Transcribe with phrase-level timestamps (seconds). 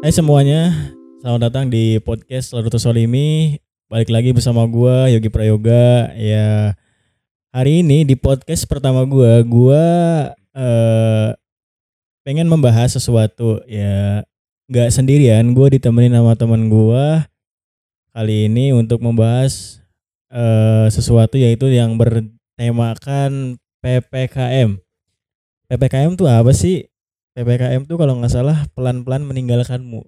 [0.00, 0.72] Hai semuanya,
[1.20, 3.60] selamat datang di podcast Laruto Solimi.
[3.92, 6.08] Balik lagi bersama gua Yogi Prayoga.
[6.16, 6.72] Ya,
[7.52, 9.84] hari ini di podcast pertama gua, gua
[10.56, 11.36] eh
[12.24, 14.24] pengen membahas sesuatu ya
[14.72, 17.28] nggak sendirian, gua ditemenin sama teman gua
[18.16, 19.84] kali ini untuk membahas
[20.32, 24.80] eh sesuatu yaitu yang bertemakan PPKM.
[25.68, 26.89] PPKM tuh apa sih?
[27.34, 30.02] PPKM tuh kalau nggak salah pelan-pelan meninggalkanmu.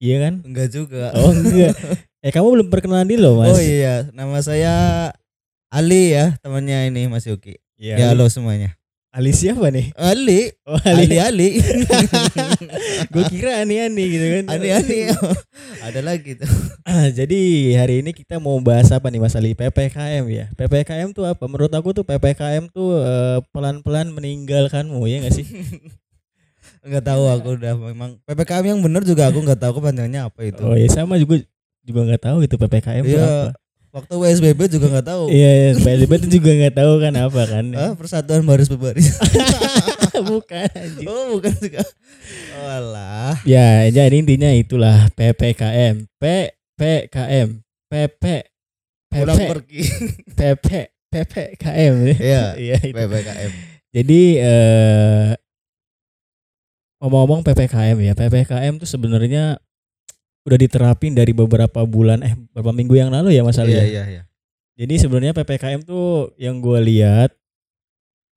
[0.00, 0.34] Iya kan?
[0.44, 1.12] Enggak juga.
[1.16, 1.76] Oh enggak.
[2.20, 3.52] eh kamu belum perkenalan diri loh mas.
[3.52, 4.74] Oh iya, nama saya
[5.70, 7.56] Ali ya, temannya ini Mas Yogi.
[7.78, 7.96] Iya.
[7.96, 8.74] Ya halo semuanya.
[9.10, 9.90] Ali siapa nih?
[9.98, 11.18] Ali, Oh Ali Ali.
[11.18, 11.48] Ali.
[13.12, 14.44] Gue kira ani-ani gitu kan.
[14.54, 15.10] Ali Ali.
[15.86, 16.46] Ada lagi tuh.
[16.86, 19.58] Ah, Jadi hari ini kita mau bahas apa nih Mas Ali?
[19.58, 20.46] PPKM ya.
[20.54, 21.42] PPKM tuh apa?
[21.50, 25.46] Menurut aku tuh PPKM tuh eh, pelan-pelan meninggalkanmu ya nggak sih?
[26.80, 30.60] Enggak tahu aku udah memang PPKM yang bener juga aku enggak tahu kepanjangannya apa itu.
[30.60, 31.40] Oh ya sama juga
[31.80, 33.20] juga nggak tahu itu PPKM Iya.
[33.20, 33.52] apa.
[33.90, 35.24] Waktu WSBB juga enggak tahu.
[35.28, 35.70] Iya, iya.
[35.76, 37.64] PSBB tuh juga nggak tahu kan apa kan.
[37.80, 39.18] Ah, persatuan baris berbaris.
[40.30, 41.06] Bukan anjing.
[41.08, 41.80] oh, bukan juga.
[42.54, 43.34] Oh, alah.
[43.42, 46.04] Ya, jadi intinya itulah PPKM.
[46.20, 47.48] PPKM.
[47.88, 48.24] PP
[49.10, 49.80] Pulang pergi.
[50.30, 50.66] PP
[51.10, 51.94] PPKM.
[52.14, 52.94] Iya, Iya, itu.
[52.94, 53.50] PPKM.
[53.90, 55.28] Jadi eh
[57.00, 58.12] ngomong-ngomong PPKM ya.
[58.12, 59.56] PPKM tuh sebenarnya
[60.44, 63.76] udah diterapin dari beberapa bulan eh beberapa minggu yang lalu ya Mas Ali.
[63.76, 63.84] Iya, ya?
[63.88, 64.22] iya, iya.
[64.80, 67.36] Jadi sebenarnya PPKM tuh yang gue lihat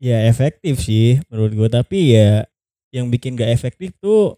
[0.04, 2.44] ya efektif sih menurut gue tapi ya
[2.92, 4.36] yang bikin gak efektif tuh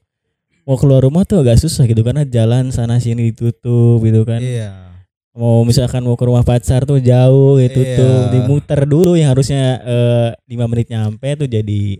[0.66, 4.42] mau keluar rumah tuh agak susah gitu karena jalan sana sini ditutup gitu kan.
[4.42, 4.94] Iya.
[5.36, 8.32] Mau misalkan mau ke rumah pacar tuh jauh gitu tuh Iya.
[8.32, 12.00] dimuter dulu yang harusnya eh, 5 menit nyampe tuh jadi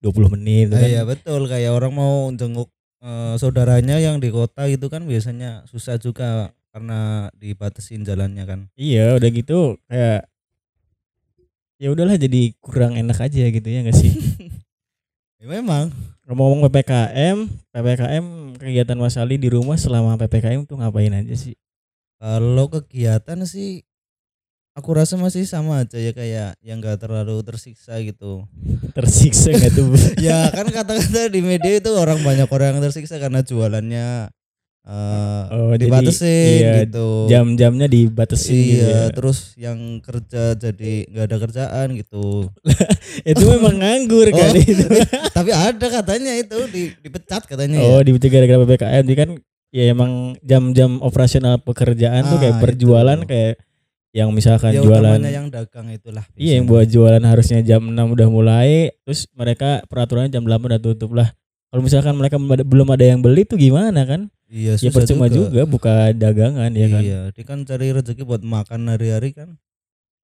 [0.00, 0.88] 20 menit gitu Ah, kan.
[0.88, 2.68] Iya betul kayak orang mau jenguk
[3.00, 8.60] eh, saudaranya yang di kota gitu kan biasanya susah juga karena dibatasin jalannya kan.
[8.76, 10.28] Iya, udah gitu kayak
[11.76, 14.12] ya udahlah jadi kurang enak aja gitu ya gak sih?
[15.36, 15.92] Ya, memang
[16.24, 17.36] Ngomong-ngomong PPKM,
[17.68, 18.24] PPKM
[18.56, 21.52] kegiatan Mas Ali di rumah selama PPKM tuh ngapain aja sih?
[22.16, 23.84] kalau kegiatan sih
[24.76, 28.44] aku rasa masih sama aja ya kayak yang gak terlalu tersiksa gitu.
[28.92, 29.88] Tersiksa gak tuh?
[30.26, 34.28] ya kan kata-kata di media itu orang banyak orang yang tersiksa karena jualannya
[34.86, 37.26] eh Oh, jadi, dibatasin iya, gitu.
[37.26, 39.02] Jam-jamnya dibatasin iya, gitu ya.
[39.10, 42.52] terus yang kerja jadi nggak ada kerjaan gitu.
[43.32, 44.36] Itu memang nganggur Oh.
[44.36, 44.86] kali itu.
[45.36, 48.06] Tapi ada katanya itu di, dipecat katanya Oh, ya.
[48.06, 49.30] di gara-gara PPKM kan
[49.74, 53.26] ya emang jam-jam operasional pekerjaan tuh Ah, kayak berjualan itu.
[53.26, 53.52] kayak
[54.16, 56.24] yang misalkan Ya jualan yang dagang itulah.
[56.32, 60.80] Iya yang buat jualan harusnya jam 6 udah mulai Terus mereka peraturannya jam 8 udah
[60.80, 61.36] tutup lah
[61.68, 65.66] Kalau misalkan mereka belum ada- yang beli tuh gimana kan Iya, Ya percuma juga.
[65.66, 69.58] buka dagangan ya kan Iya, dia kan cari rezeki buat makan hari-hari kan.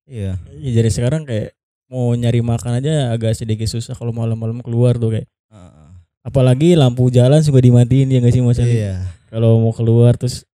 [0.03, 0.39] Iya.
[0.55, 1.53] ya, Jadi sekarang kayak
[1.87, 5.89] mau nyari makan aja agak sedikit susah kalau malam-malam keluar tuh kayak Heeh.
[6.23, 8.57] Apalagi lampu jalan juga dimatiin ya gak sih Mas?
[8.57, 9.03] Iya.
[9.27, 10.47] Kalau mau keluar terus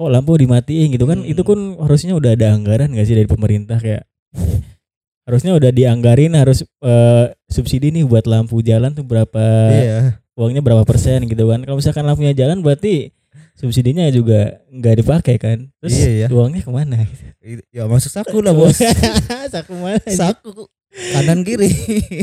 [0.00, 1.28] kok lampu dimatiin gitu kan Hmm.
[1.28, 4.08] Itu kan harusnya udah ada anggaran gak sih dari pemerintah kayak
[5.20, 9.98] Harusnya udah dianggarin harus eh, subsidi nih buat lampu jalan tuh berapa iya.
[10.34, 13.12] uangnya berapa persen gitu kan kalau misalkan lampunya jalan berarti
[13.54, 16.26] subsidinya juga nggak dipakai kan terus Iya, iya.
[16.32, 17.04] uangnya ke mana
[17.44, 18.80] I- Ya masuk saku lah, Bos.
[19.54, 21.70] saku mana saku kanan kiri.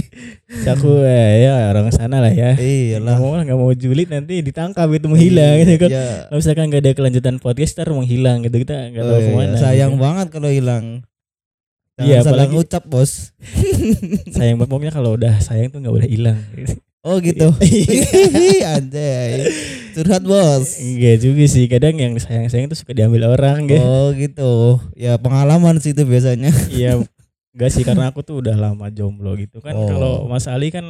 [0.63, 3.16] saku eh, ya orang sana lah ya Iyalah.
[3.16, 6.07] nggak mau nggak mau julid nanti ditangkap itu menghilang gitu kan Iya.
[6.28, 9.25] kalau misalkan nggak ada kelanjutan podcast ntar menghilang gitu kita nggak tahu Oh, iya.
[9.25, 10.03] ke mana Sayang gitu.
[10.03, 10.85] banget kalau hilang.
[11.97, 13.33] Iya, salah apalagi- ngucap, Bos.
[14.35, 16.38] sayang banget pokoknya kalau udah sayang tuh nggak boleh hilang
[17.01, 17.47] Oh gitu.
[18.67, 19.47] Anjay.
[19.94, 20.75] Curhat, Bos.
[20.78, 24.53] enggak juga sih kadang yang sayang sayang tuh suka diambil orang gitu Oh gitu.
[24.94, 26.51] Ya pengalaman sih itu biasanya.
[26.69, 27.01] Iya,
[27.57, 29.73] enggak sih karena aku tuh udah lama jomblo gitu kan.
[29.73, 29.90] Oh.
[29.90, 30.85] Kalau Mas Ali kan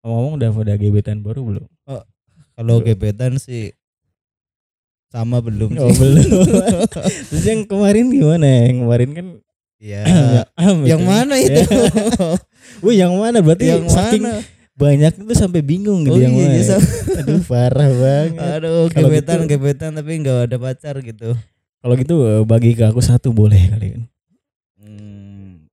[0.00, 1.66] ngomong udah pada gebetan baru belum?
[2.52, 2.88] Kalau Belum.
[2.88, 3.76] gebetan sih
[5.08, 6.00] sama belum Oh, sih.
[6.00, 6.28] belum.
[7.28, 8.46] Terus yang kemarin gimana?
[8.64, 9.26] Yang kemarin kan
[9.76, 10.02] Iya.
[10.54, 11.60] am yang mana itu?
[11.68, 11.90] Ya.
[12.80, 13.42] Wih, yang mana?
[13.42, 14.40] Berarti yang saking mana?
[14.72, 16.54] banyak itu sampai bingung gitu Oh yang iya, mana.
[16.54, 16.86] iya, sama.
[17.18, 18.38] Aduh, parah banget.
[18.56, 21.30] Aduh, Kalau gebetan, gitu- gebetan tapi nggak ada pacar gitu.
[21.76, 24.02] Kalau gitu eh, bagi ke aku satu boleh kali kan.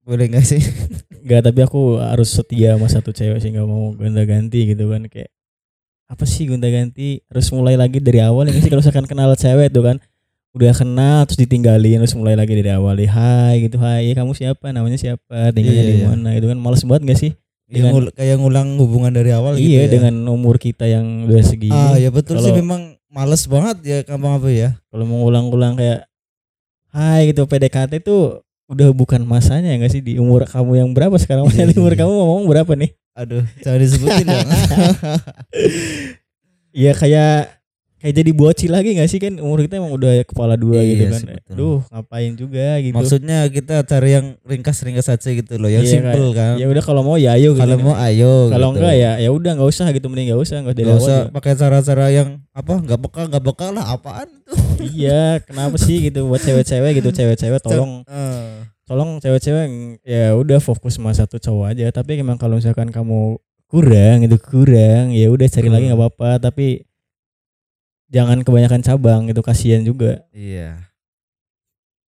[0.10, 0.62] Boleh nggak sih?
[1.24, 5.30] Enggak, tapi aku harus setia sama satu cewek sih nggak mau gonta-ganti gitu kan kayak
[6.10, 9.86] apa sih gonta-ganti harus mulai lagi dari awal ya sih kalau misalkan kenal cewek tuh
[9.86, 10.02] kan
[10.50, 14.34] udah kenal terus ditinggalin terus mulai lagi dari awal ya hai gitu hai ya kamu
[14.34, 16.08] siapa namanya siapa tinggalnya Iya, di iya.
[16.10, 17.32] mana gitu kan males banget gak sih
[17.70, 19.94] Ya, Dengan- ngul- kayak ngulang hubungan dari awal gitu iya ya.
[19.94, 21.70] dengan umur kita yang udah segini.
[21.70, 24.70] Ah ya betul sih Kalau- memang males banget ya gampang apa ya.
[24.90, 26.10] Kalau mau ulang-ulang kayak
[26.90, 31.50] Hai gitu PDKT tuh udah bukan masanya nggak sih di umur kamu yang berapa sekarang?
[31.50, 32.06] Iya, di umur iya.
[32.06, 32.94] kamu ngomong berapa nih?
[33.18, 34.40] Aduh, jangan disebutin ya.
[36.70, 37.60] Iya kayak
[38.00, 41.04] kayak jadi bocil lagi nggak sih kan umur kita emang udah kepala dua Iya gitu
[41.04, 41.20] kan.
[41.20, 41.56] sih, betul.
[41.58, 42.96] Duh ngapain juga gitu.
[42.96, 46.56] Maksudnya kita cari yang ringkas-ringkas aja gitu loh, yang Iya, simple kan.
[46.62, 47.66] ya udah kalau mau ya ayo gitu.
[47.66, 48.54] Kalau mau ayo.
[48.54, 48.78] kalau gitu.
[48.80, 51.34] enggak ya ya udah nggak usah gitu mending nggak usah nggak usah juga.
[51.36, 54.30] pakai cara-cara yang apa nggak peka nggak peka lah apaan.
[54.80, 58.02] Iya kenapa sih gitu buat cewek-cewek gitu cewek-cewek tolong.
[58.08, 59.66] Eh, tolong cewek-cewek
[60.02, 61.86] ya udah fokus sama satu cowok aja.
[61.92, 63.38] Tapi emang kalau misalkan kamu
[63.70, 65.94] kurang itu kurang ya udah cari lagi Hmm.
[65.94, 66.30] nggak apa-apa.
[66.42, 66.82] Tapi
[68.10, 70.26] jangan kebanyakan cabang itu kasihan juga.
[70.34, 70.90] Iya.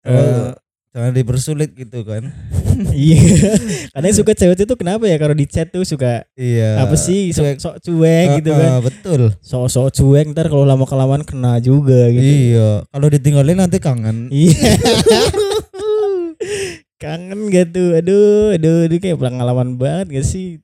[0.06, 0.54] Eh, Kalau
[0.98, 2.26] jangan dipersulit gitu kan.
[2.90, 3.54] iya
[3.90, 6.82] kadang suka cewek itu kenapa ya kalau di chat tuh suka Iya.
[6.82, 7.56] apa sih sok cuek.
[7.58, 9.20] sok cuek gitu Eh, kan eh, betul.
[9.38, 12.18] sok sok cuek ntar kalau lama kelamaan kena juga gitu
[12.54, 12.82] Iya.
[12.84, 14.26] Kalau ditinggalin nanti kangen.
[14.28, 14.58] Iya.
[16.98, 17.94] Kangen gitu.
[17.94, 20.58] Aduh, aduh, aduh kayak pengalaman banget gak sih?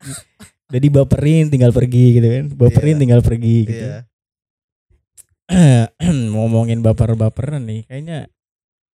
[0.67, 2.45] Udah dibaperin tinggal pergi gitu kan.
[2.51, 3.01] Baperin Iya.
[3.01, 3.85] tinggal pergi gitu.
[3.87, 4.03] Iya.
[6.35, 8.27] Ngomongin baper-baperan nih, kayaknya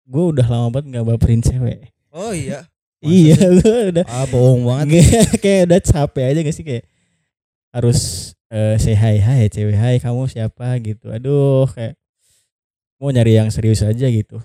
[0.08, 1.92] gue udah lama banget nggak baperin cewek.
[2.10, 2.64] Oh iya.
[2.98, 5.06] Masa iya, gue udah Ah bohong banget.
[5.44, 6.86] Kayak udah capek aja gak sih kayak
[7.70, 8.00] harus
[8.48, 11.12] eh, say hi hi cewek hai kamu siapa gitu.
[11.12, 11.94] Aduh, kayak
[12.98, 14.42] mau nyari yang serius aja gitu.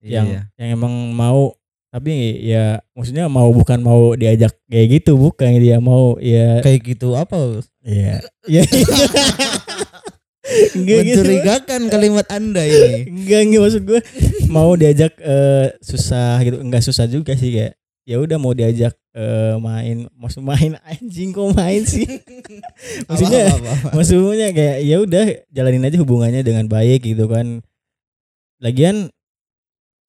[0.00, 0.42] yang Iya.
[0.56, 1.52] yang emang mau
[1.90, 2.10] tapi
[2.40, 7.60] ya maksudnya mau bukan mau diajak kayak gitu bukan dia mau ya Kayak gitu apa?
[7.82, 8.16] ya
[8.46, 8.62] ya
[10.74, 13.08] enggak gitu Mencurigakan kalimat Anda ini.
[13.08, 14.00] enggak enggak maksud gue
[14.48, 17.74] mau diajak eh, susah gitu enggak susah juga sih kayak
[18.04, 22.06] ya udah mau diajak eh, main maksud main anjing kok main sih
[23.08, 23.88] maksudnya Apa, apa, apa.
[23.94, 27.62] maksudnya kayak ya udah jalanin aja hubungannya dengan baik gitu kan
[28.58, 29.08] lagian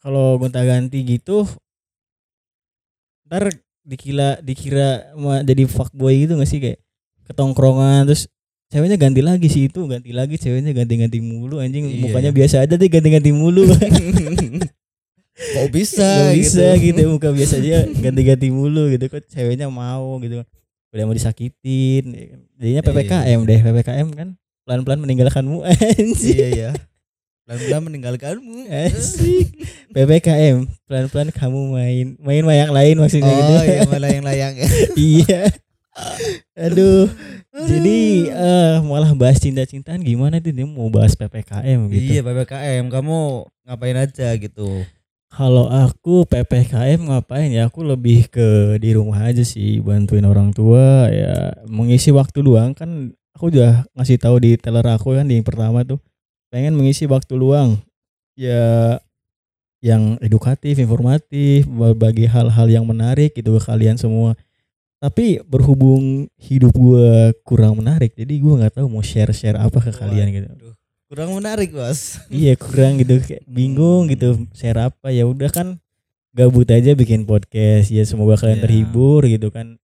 [0.01, 1.45] kalau gonta ganti gitu
[3.29, 5.13] ntar dikira dikira
[5.45, 6.79] jadi fuckboy gitu gak sih kayak
[7.25, 8.27] ketongkrongan terus
[8.71, 12.37] ceweknya ganti lagi sih itu ganti lagi ceweknya ganti-ganti mulu anjing Iya, mukanya iya.
[12.39, 13.67] biasa aja deh ganti-ganti mulu
[15.31, 16.95] Kok bisa Gak bisa gitu.
[16.95, 17.01] gitu.
[17.09, 20.45] muka biasa aja ganti-ganti mulu gitu kok ceweknya mau gitu
[20.91, 22.03] udah mau disakitin
[22.53, 24.27] jadinya Iya, ppkm deh ppkm kan
[24.63, 26.71] pelan-pelan meninggalkanmu anjing Iya ya.
[27.41, 28.69] Pelan-pelan meninggalkanmu.
[28.69, 29.47] asik
[29.89, 34.53] ppkm pelan-pelan kamu main main sama yang lain maksudnya gitu Oh iya malah yang layang
[34.55, 34.67] ya.
[35.17, 35.41] iya
[36.53, 37.07] aduh
[37.51, 37.99] jadi
[38.31, 43.17] eh malah bahas cinta-cintaan gimana tuh dia mau bahas ppkm gitu Iya PPKM kamu
[43.67, 44.83] ngapain aja gitu.
[45.31, 47.71] Kalau aku PPKM ngapain ya?
[47.71, 53.15] Aku lebih ke di rumah aja sih, bantuin orang tua ya, mengisi waktu luang kan.
[53.31, 56.03] Aku udah ngasih tahu di teller aku kan di yang pertama tuh,
[56.51, 57.79] pengen mengisi waktu luang
[58.35, 58.99] ya
[59.79, 64.35] yang edukatif, informatif, berbagi hal-hal yang menarik gitu ke kalian semua.
[65.01, 70.29] Tapi berhubung hidup gua kurang menarik, jadi gua nggak tahu mau share-share apa ke kalian
[70.29, 70.77] gitu.
[71.09, 72.21] Kurang menarik bos.
[72.29, 73.17] iya kurang gitu.
[73.17, 75.09] Kayak bingung gitu share apa.
[75.09, 75.81] Ya udah kan
[76.37, 77.89] gabut aja bikin podcast.
[77.89, 78.65] Ya semoga kalian Iya.
[78.69, 79.81] terhibur gitu kan.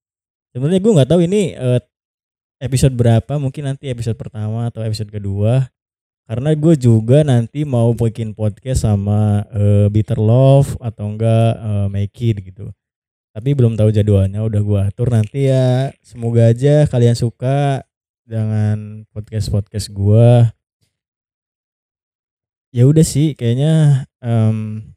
[0.54, 1.82] Sebenarnya gue nggak tahu ini eh,
[2.62, 3.42] episode berapa.
[3.42, 5.66] Mungkin nanti episode pertama atau episode kedua.
[6.30, 12.22] Karena gue juga nanti mau bikin podcast sama eh, Bitter Love atau enggak eh, Make
[12.22, 12.70] It gitu
[13.38, 17.86] tapi belum tahu jadwalnya udah gue atur nanti ya semoga aja kalian suka
[18.26, 20.50] dengan podcast podcast gue
[22.74, 24.90] ya udah sih kayaknya em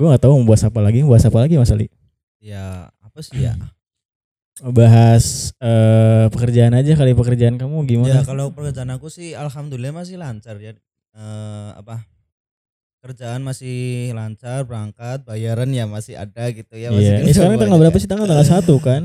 [0.00, 1.92] gue nggak tahu mau bahas apa lagi mau bahas apa lagi mas Ali
[2.40, 3.52] Ya apa sih ya?
[4.80, 10.16] bahas eh pekerjaan aja kali pekerjaan kamu gimana Ya kalau pekerjaan aku sih alhamdulillah masih
[10.16, 10.72] lancar ya.
[11.12, 12.00] Eh, apa?
[13.00, 13.76] Kerjaan masih
[14.12, 16.92] lancar, berangkat, bayaran ya masih ada gitu ya.
[16.92, 17.82] masih iya gitu ini sekarang tanggal semuanya.
[17.82, 19.02] berapa sih tanggal tanggal satu kan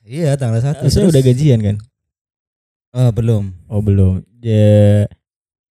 [0.00, 0.80] Iya tanggal satu.
[0.82, 1.76] terus- udah gajian kan
[2.90, 3.52] Eh, belum.
[3.68, 5.04] oh belum ya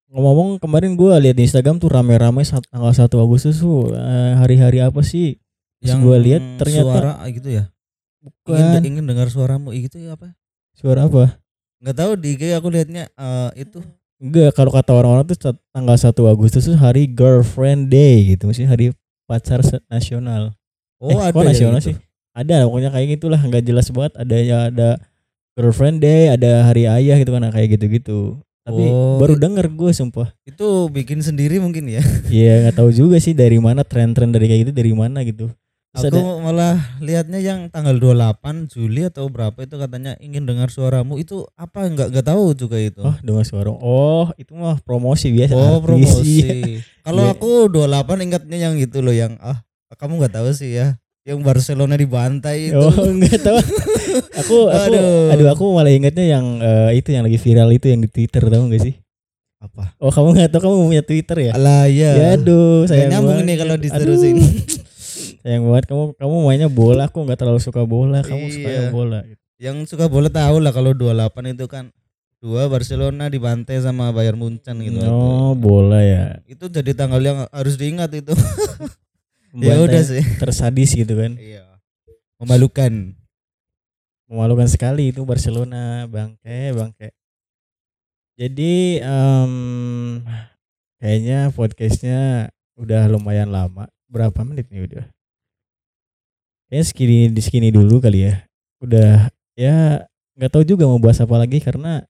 [0.08, 4.80] ngomong-ngomong kemarin gue lihat di Instagram tuh rame-rame saat tanggal 1 Agustus tuh eh, hari-hari
[4.80, 5.42] apa sih
[5.78, 7.64] Terus gue lihat ternyata suara gitu ya.
[8.20, 10.38] bukan Ingin, ingin dengar suaramu gitu ya apa?
[10.72, 11.42] suara apa
[11.78, 13.82] Nggak tahu di IG aku lihatnya eh, itu.
[14.18, 18.90] Enggak, kalau kata orang-orang tuh tanggal 1 Agustus tuh hari girlfriend day gitu, maksudnya hari
[19.30, 19.62] pacar
[19.94, 20.58] nasional.
[20.98, 21.94] Oh Eh, ada nasional gitu?
[21.94, 21.96] sih?
[22.34, 24.14] Ada, pokoknya kayak gitulah, nggak jelas banget.
[24.18, 24.90] Ada ya ada
[25.54, 28.42] girlfriend day, ada hari ayah gitu kan, kayak gitu-gitu.
[28.66, 30.34] Tapi Oh, baru denger gue sumpah.
[30.44, 32.02] Itu bikin sendiri mungkin ya.
[32.28, 35.48] Iya nggak tahu juga sih dari mana tren-tren dari kayak gitu dari mana gitu.
[35.98, 41.18] Aku Sada- malah lihatnya yang tanggal 28 Juli atau berapa itu katanya ingin dengar suaramu
[41.18, 43.02] itu apa nggak nggak tahu juga itu.
[43.02, 43.74] Oh, dengar suara.
[43.74, 45.52] Oh, itu mah promosi biasa.
[45.52, 45.84] Oh, artis.
[45.84, 46.38] promosi.
[47.06, 47.34] Kalau Iya.
[47.34, 51.02] aku 28 ingatnya yang itu loh yang ah kamu nggak tahu sih ya.
[51.26, 52.78] Yang Barcelona dibantai itu.
[52.78, 53.58] Oh, enggak tahu.
[54.38, 55.34] aku aku Aduh.
[55.34, 55.48] aduh.
[55.52, 58.86] aku malah ingatnya yang eh, itu yang lagi viral itu yang di Twitter tahu enggak
[58.86, 58.96] sih?
[59.58, 59.98] Apa?
[59.98, 61.52] Oh, kamu enggak tahu kamu punya Twitter ya?
[61.52, 62.12] Alah ya.
[62.14, 64.38] Ya aduh, sayang nyambung nih kalau Aduh, diterusin.
[65.48, 68.92] sayang banget kamu kamu mainnya bola, aku enggak terlalu suka bola, kamu suka Iya.
[68.92, 69.20] bola.
[69.58, 71.90] yang suka bola tahu lah kalau 28 itu kan
[72.38, 75.02] dua Barcelona dibantai sama Bayern Munchen gitu.
[75.08, 76.38] Oh, bola ya.
[76.46, 78.36] Itu jadi tanggal yang harus diingat itu.
[79.66, 80.22] ya udah sih.
[80.38, 81.34] Tersadis gitu kan.
[81.42, 81.66] Iya.
[82.38, 83.18] Memalukan.
[84.30, 87.10] Memalukan sekali itu Barcelona, bangke, bangke.
[88.38, 89.54] Jadi em,
[91.02, 93.90] kayaknya podcastnya udah lumayan lama.
[94.06, 95.17] Berapa menit nih udah?
[96.68, 98.44] Kayaknya segini di segini dulu kali ya.
[98.80, 100.04] Udah ya
[100.36, 102.06] nggak tahu juga mau bahas apa lagi karena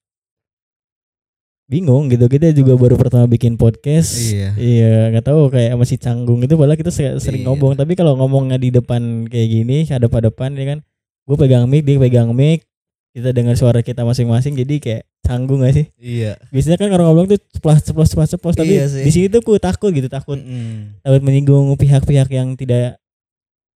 [1.67, 4.49] bingung gitu kita juga baru pertama bikin podcast Iya.
[4.55, 7.47] iya nggak tahu kayak masih canggung gitu padahal kita se- sering Iya.
[7.51, 10.79] ngomong tapi kalau ngomongnya di depan kayak gini hadap hadapan ya kan
[11.27, 12.63] gue pegang mic dia pegang mic
[13.11, 16.39] kita dengar suara kita masing-masing jadi kayak canggung gak sih Iya.
[16.51, 19.03] biasanya kan orang ngomong tuh ceplos ceplos ceplos ceplos tapi Iya sih.
[19.03, 21.03] di sini tuh gue takut gitu takut Mm-mm.
[21.03, 22.95] takut menyinggung pihak-pihak yang tidak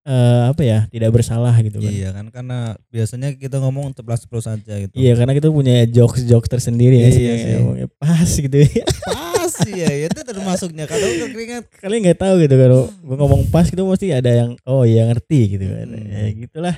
[0.03, 4.73] eh, apa ya tidak bersalah gitu kan Iya kan karena biasanya kita ngomong ceplas-ceplos saja
[4.79, 4.93] gitu.
[4.93, 7.51] Iya karena kita punya jokes jokes tersendiri ya sih, Iya sih.
[7.57, 8.57] ngomongnya pas gitu
[9.05, 11.63] Pas ya, itu termasuknya kalau keringat.
[11.77, 15.57] kalian nggak tahu gitu kalau gue ngomong pas gitu mesti ada yang oh iya ngerti
[15.57, 16.07] gitu kan Hmm.
[16.07, 16.75] ya gitulah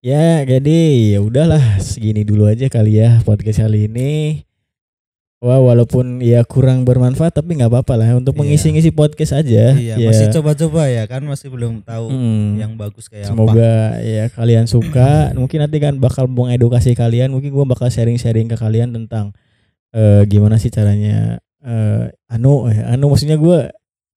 [0.00, 0.78] ya jadi
[1.14, 4.42] ya udahlah segini dulu aja kali ya podcast kali ini
[5.42, 8.40] wah walaupun ya kurang bermanfaat tapi nggak apa-apa lah untuk Iya.
[8.40, 12.54] mengisi-ngisi podcast aja Iya, ya masih coba-coba ya kan masih belum tahu Hmm.
[12.56, 13.34] yang bagus kayak apa.
[13.34, 15.34] Semoga ya kalian suka.
[15.34, 17.28] mungkin nanti kan bakal mengedukasi kalian.
[17.28, 19.34] Mungkin gua bakal sharing-sharing ke kalian tentang
[19.90, 23.66] eh, gimana sih caranya eh, anu eh, anu maksudnya gua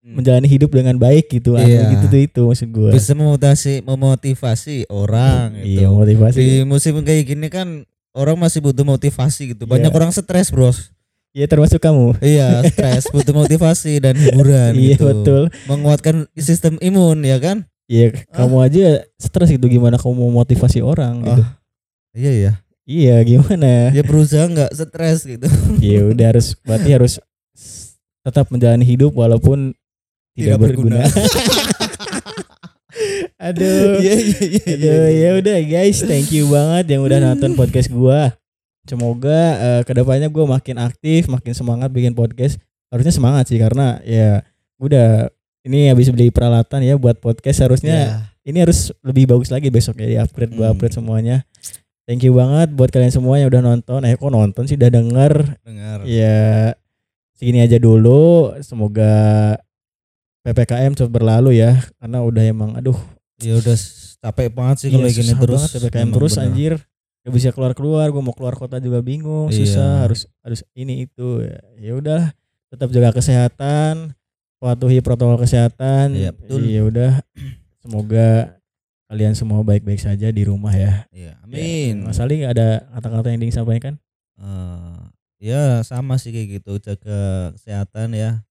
[0.05, 0.21] Hmm.
[0.21, 1.57] menjalani hidup dengan baik gitu.
[1.57, 1.89] Anu Iya.
[1.89, 2.93] gitu tuh itu maksud gua.
[2.93, 5.81] Bisa memotivasi memotivasi orang gitu.
[5.81, 6.37] Iya, motivasi.
[6.37, 7.81] Di musim kayak gini kan
[8.13, 9.65] orang masih butuh motivasi gitu.
[9.65, 9.97] Banyak Iya.
[9.97, 10.93] orang stres, Bros.
[11.35, 12.15] Iya termasuk kamu.
[12.23, 15.03] Iya, stres, butuh motivasi dan hiburan Iya gitu.
[15.11, 15.41] betul.
[15.67, 17.67] Menguatkan sistem imun ya kan?
[17.91, 21.43] Iya, kamu aja stres gitu gimana kamu mau motivasi orang gitu.
[21.43, 21.59] Ah.
[22.15, 22.51] Iya ya.
[22.87, 23.91] Iya, gimana?
[23.91, 25.43] Dia berusaha nggak stres gitu.
[25.83, 27.13] Iya, udah harus berarti harus
[28.23, 29.75] tetap menjalani hidup walaupun
[30.39, 31.03] tidak, Tidak berguna.
[31.03, 31.33] berguna.
[33.51, 33.99] Aduh.
[33.99, 34.63] Iya iya iya.
[34.63, 35.19] iya, Aduh, iya.
[35.19, 38.31] ya udah guys, thank you banget yang udah nonton podcast gua.
[38.85, 42.61] Semoga eh, ke depannya gua makin aktif, makin semangat bikin podcast.
[42.87, 44.45] Harusnya semangat sih karena ya
[44.77, 45.27] udah
[45.61, 48.17] ini habis beli peralatan ya buat podcast harusnya Iya.
[48.45, 50.73] ini harus lebih bagus lagi besok ya di upgrade gua Hmm.
[50.73, 51.37] upgrade semuanya.
[52.05, 53.99] Thank you banget buat kalian semua yang udah nonton.
[54.01, 55.33] Eh kok nonton sih udah denger.
[55.59, 55.97] dengar.
[56.05, 56.77] Ya
[57.33, 58.53] segini aja dulu.
[58.61, 59.09] Semoga
[60.41, 62.97] PPKM cepat berlalu ya karena udah emang aduh
[63.35, 63.73] Ya udah
[64.21, 65.59] capek banget sih kalau Iya, gini terus.
[65.59, 66.43] banget PPKM terus bener.
[66.45, 66.73] anjir
[67.25, 69.57] gak bisa keluar keluar gue mau keluar kota juga bingung Iya.
[69.59, 71.41] susah harus harus ini itu
[71.75, 72.29] ya udah
[72.69, 74.13] tetap jaga kesehatan
[74.55, 76.61] patuhi protokol kesehatan Iya, betul.
[76.63, 77.11] ya udah
[77.81, 78.57] semoga
[79.05, 82.05] kalian semua baik-baik saja di rumah ya Iya, amin.
[82.05, 83.93] Mas Ali ada kata-kata yang ingin disampaikan
[84.35, 84.99] Eh,
[85.39, 88.43] ya sama sih kayak gitu jaga kesehatan ya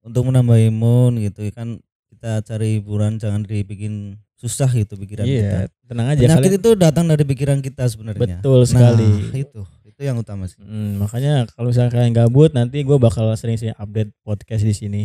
[0.00, 1.76] untuk menambah imun gitu kan
[2.20, 6.70] kita cari hiburan jangan dibikin susah gitu pikiran kita iya tenang aja penyakit kalian itu
[6.76, 11.48] datang dari pikiran kita sebenarnya betul sekali nah, itu itu yang utama sih Hmm, makanya
[11.56, 15.02] kalau misalnya kalian gabut nanti gue bakal sering-sering update podcast di sini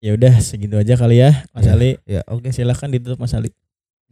[0.00, 1.72] ya udah segitu aja kali ya Mas Iya.
[1.76, 3.52] Ali ya oke silahkan ditutup Mas Ali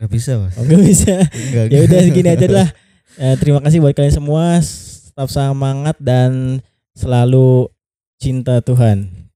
[0.00, 1.14] nggak bisa mas Oh nggak bisa.
[1.72, 2.68] Ya udah segini aja lah.
[3.20, 4.58] Eh, terima kasih buat kalian semua.
[4.58, 6.58] Tetap semangat dan
[6.96, 7.68] selalu
[8.18, 9.21] cinta Tuhan.